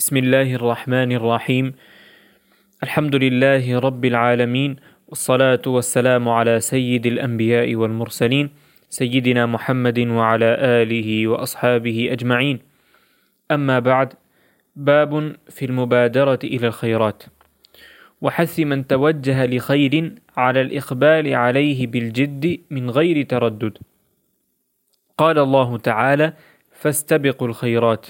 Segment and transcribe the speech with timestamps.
[0.00, 1.74] بسم الله الرحمن الرحيم.
[2.82, 4.76] الحمد لله رب العالمين
[5.08, 8.50] والصلاة والسلام على سيد الأنبياء والمرسلين
[8.88, 12.58] سيدنا محمد وعلى آله وأصحابه أجمعين.
[13.50, 14.12] أما بعد
[14.76, 17.22] باب في المبادرة إلى الخيرات.
[18.20, 23.78] وحث من توجه لخير على الإقبال عليه بالجد من غير تردد.
[25.18, 26.32] قال الله تعالى
[26.72, 28.06] فاستبقوا الخيرات.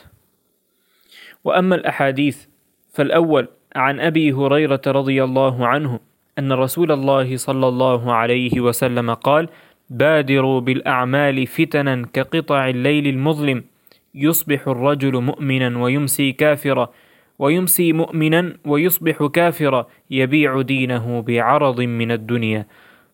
[1.44, 2.46] وأما الأحاديث
[2.92, 6.00] فالأول عن أبي هريرة رضي الله عنه
[6.38, 9.48] أن رسول الله صلى الله عليه وسلم قال
[9.90, 13.64] بادروا بالأعمال فتنا كقطع الليل المظلم
[14.14, 16.90] يصبح الرجل مؤمنا ويمسي كافرا
[17.38, 22.66] ويمسي مؤمنا ويصبح كافرا يبيع دينه بعرض من الدنيا.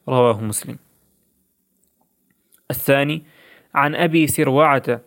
[0.08, 0.78] رواه مسلم.
[2.70, 3.22] الثاني
[3.74, 5.00] عن أبي سروعة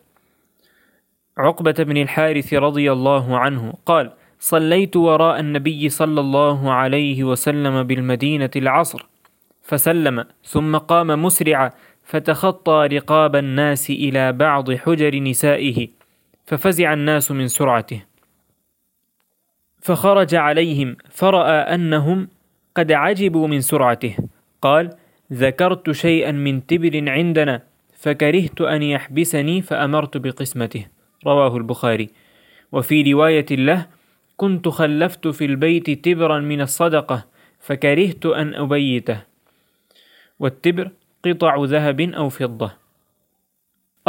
[1.40, 8.50] عقبة بن الحارث رضي الله عنه قال: صليت وراء النبي صلى الله عليه وسلم بالمدينة
[8.56, 9.06] العصر،
[9.62, 11.70] فسلم ثم قام مسرعا
[12.04, 15.88] فتخطى رقاب الناس إلى بعض حجر نسائه،
[16.46, 18.02] ففزع الناس من سرعته.
[19.82, 22.28] فخرج عليهم فرأى أنهم
[22.74, 24.16] قد عجبوا من سرعته،
[24.62, 24.90] قال:
[25.32, 27.62] ذكرت شيئا من تبر عندنا،
[27.96, 30.99] فكرهت أن يحبسني فأمرت بقسمته.
[31.26, 32.10] رواه البخاري.
[32.72, 33.86] وفي رواية له
[34.36, 37.24] كنت خلفت في البيت تبرا من الصدقة
[37.60, 39.20] فكرهت أن أبيته.
[40.38, 40.90] والتبر
[41.24, 42.72] قطع ذهب أو فضة.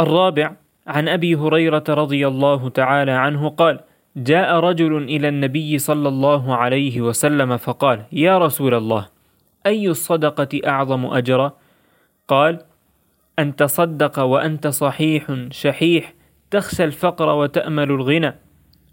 [0.00, 0.52] الرابع
[0.86, 3.80] عن أبي هريرة رضي الله تعالى عنه قال
[4.16, 9.08] جاء رجل إلى النبي صلى الله عليه وسلم فقال يا رسول الله
[9.66, 11.52] أي الصدقة أعظم أجرا؟
[12.28, 12.58] قال
[13.38, 16.14] أن تصدق وأنت صحيح شحيح
[16.52, 18.32] تخشى الفقر وتأمل الغنى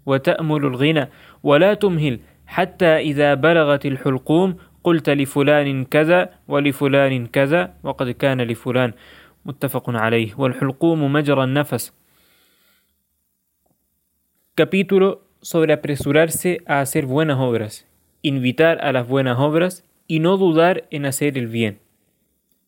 [0.06, 1.08] وتأمل الغنى
[1.42, 8.92] ولا تمهل حتى إذا بلغت الحلقوم قلت لفلان كذا ولفلان كذا وقد كان لفلان.
[9.44, 10.34] متفق عليه.
[10.38, 11.92] والحلقوم مجرى النفس.
[14.54, 17.86] Capítulo sobre apresurarse a hacer buenas obras,
[18.20, 21.78] invitar a las buenas obras y no dudar en hacer el bien.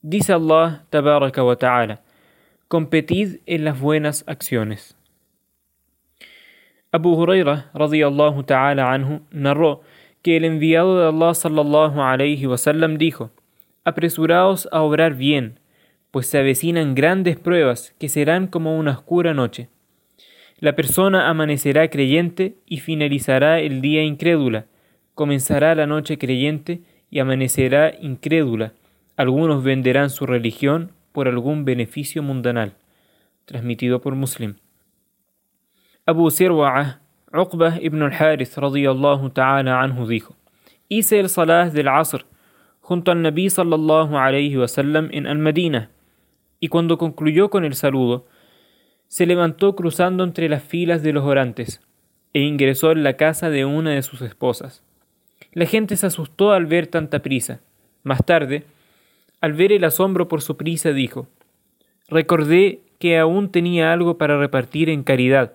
[0.01, 2.01] Dice Allah tabaraka wa ta'ala,
[2.73, 4.97] competid en las buenas acciones.
[6.91, 8.47] Abu Huraira radiyallahu
[9.31, 9.83] narró
[10.23, 12.49] que el enviado de Allah sallallahu alayhi
[12.97, 13.31] dijo:
[13.85, 15.61] Apresuraos a obrar bien,
[16.11, 19.69] pues se avecinan grandes pruebas que serán como una oscura noche.
[20.59, 24.65] La persona amanecerá creyente y finalizará el día incrédula,
[25.15, 28.73] comenzará la noche creyente y amanecerá incrédula.
[29.19, 32.75] Algunos venderán su religión por algún beneficio mundanal.
[33.45, 34.57] Transmitido por Muslim.
[36.07, 37.01] Abu Sirwa'ah,
[37.33, 40.35] Uqbah ibn al-Harith radiyallahu ta'ala anhu dijo:
[40.89, 42.27] Hice el salah del Asr
[42.83, 45.91] junto al Nabi sallallahu alayhi wasallam en Al-Madina,
[46.61, 48.27] y cuando concluyó con el saludo,
[49.09, 51.81] se levantó cruzando entre las filas de los orantes
[52.35, 54.83] e ingresó en la casa de una de sus esposas.
[55.53, 57.61] La gente se asustó al ver tanta prisa.
[58.05, 58.65] Más tarde,
[59.43, 61.27] al ver el asombro por su prisa, dijo,
[62.09, 65.55] Recordé que aún tenía algo para repartir en caridad,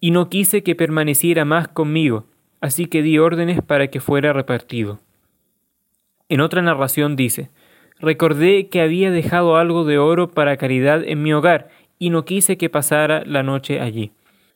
[0.00, 2.24] y no quise que permaneciera más conmigo,
[2.60, 4.98] así que di órdenes para que fuera repartido.
[6.30, 7.50] En otra narración dice,
[8.00, 11.68] Recordé que había dejado algo de oro para caridad en mi hogar,
[11.98, 14.12] y no quise que pasara la noche allí.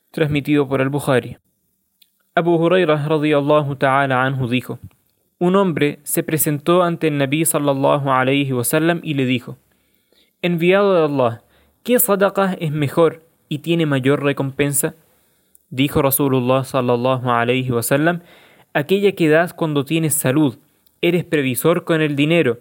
[0.09, 1.37] Transmitido por al-Bukhari.
[2.33, 4.79] Abu Hurairah radiyallahu ta'ala anhu dijo,
[5.41, 9.57] un hombre se presentó ante el Nabi sallallahu alayhi wasallam y le dijo,
[10.43, 11.41] Enviado de Allah,
[11.81, 14.93] ¿qué sadaqah es mejor y tiene mayor recompensa?
[15.71, 18.21] Dijo Rasulullah sallallahu alayhi wasallam,
[18.75, 20.59] aquella que das cuando tienes salud,
[21.01, 22.59] eres previsor con el dinero,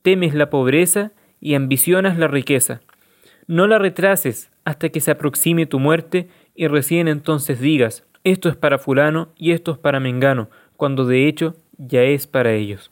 [0.00, 1.12] temes la pobreza
[1.42, 2.80] y ambicionas la riqueza.
[3.48, 8.56] No la retrases hasta que se aproxime tu muerte y recién entonces digas, esto es
[8.56, 10.48] para fulano y esto es para mengano,
[10.78, 12.90] cuando de hecho ya es para ellos.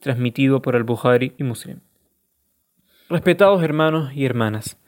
[0.00, 1.80] Transmitido por al-Bukhari y Muslim.
[3.08, 4.78] Respetados hermanos y hermanas,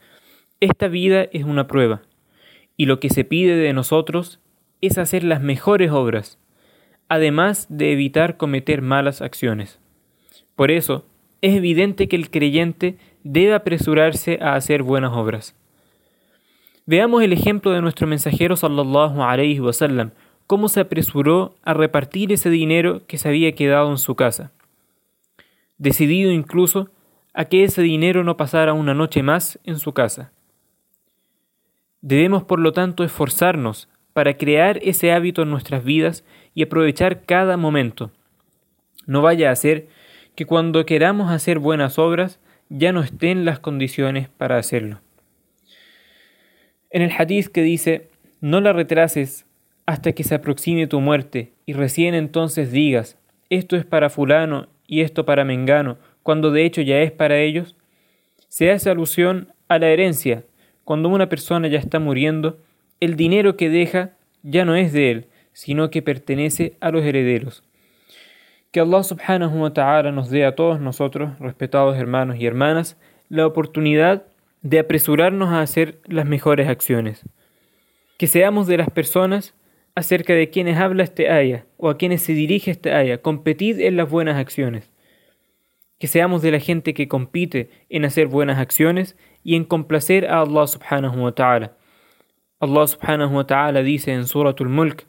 [0.59, 2.03] esta vida es una prueba,
[2.77, 4.39] y lo que se pide de nosotros
[4.79, 6.39] es hacer las mejores obras,
[7.09, 9.79] además de evitar cometer malas acciones.
[10.55, 11.05] Por eso,
[11.41, 15.55] es evidente que el creyente debe apresurarse a hacer buenas obras.
[16.85, 20.11] Veamos el ejemplo de nuestro mensajero sallallahu alaihi wasallam,
[20.53, 24.51] cómo se apresuró a repartir ese dinero que se había quedado en su casa.
[25.79, 26.91] Decidido incluso
[27.33, 30.31] a que ese dinero no pasara una noche más en su casa.
[32.01, 36.23] Debemos por lo tanto esforzarnos para crear ese hábito en nuestras vidas
[36.53, 38.11] y aprovechar cada momento.
[39.07, 39.87] No vaya a ser
[40.35, 42.39] que cuando queramos hacer buenas obras
[42.69, 45.01] ya no estén las condiciones para hacerlo.
[46.91, 49.47] En el hadith que dice, no la retrases
[49.85, 53.17] hasta que se aproxime tu muerte y recién entonces digas,
[53.49, 57.75] esto es para fulano y esto para mengano, cuando de hecho ya es para ellos,
[58.47, 60.43] se hace alusión a la herencia.
[60.83, 62.59] Cuando una persona ya está muriendo,
[62.99, 64.11] el dinero que deja
[64.43, 67.63] ya no es de él, sino que pertenece a los herederos.
[68.71, 72.97] Que Allah subhanahu wa ta'ala nos dé a todos nosotros, respetados hermanos y hermanas,
[73.29, 74.25] la oportunidad
[74.61, 77.23] de apresurarnos a hacer las mejores acciones.
[78.17, 79.53] Que seamos de las personas
[79.95, 83.21] acerca de quienes habla este aya o a quienes se dirige este aya.
[83.21, 84.89] Competid en las buenas acciones.
[85.99, 90.41] Que seamos de la gente que compite en hacer buenas acciones y en complacer a
[90.41, 91.77] Allah subhanahu wa ta'ala.
[92.59, 95.05] Allah subhanahu wa ta'ala dice en Suratul Mulk: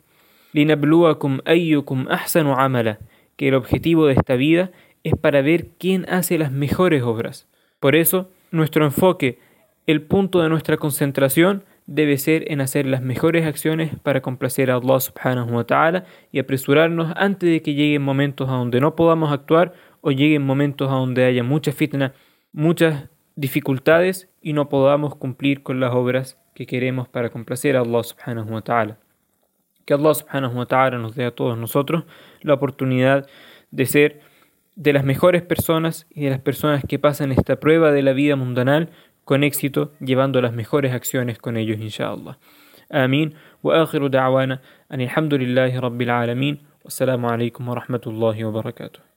[0.52, 2.98] "Linabluwakum ayyukum ahsanu amala",
[3.36, 4.70] que el objetivo de esta vida
[5.02, 7.48] es para ver quién hace las mejores obras.
[7.80, 9.38] Por eso, nuestro enfoque,
[9.86, 14.76] el punto de nuestra concentración debe ser en hacer las mejores acciones para complacer a
[14.76, 19.32] Allah subhanahu wa ta'ala y apresurarnos antes de que lleguen momentos a donde no podamos
[19.32, 22.14] actuar o lleguen momentos a donde haya mucha fitna,
[22.52, 28.02] muchas dificultades y no podamos cumplir con las obras que queremos para complacer a Allah
[28.02, 28.98] subhanahu wa ta'ala.
[29.84, 32.04] Que Allah subhanahu wa ta'ala nos dé a todos nosotros
[32.40, 33.26] la oportunidad
[33.70, 34.20] de ser
[34.76, 38.36] de las mejores personas y de las personas que pasan esta prueba de la vida
[38.36, 38.90] mundanal
[39.24, 42.38] con éxito, llevando las mejores acciones con ellos, inshallah.
[42.90, 43.34] Amin.
[43.64, 44.58] وآخر دعوانا
[44.92, 49.13] أن الحمد لله رب العالمين والسلام عليكم ورحمة الله وبركاته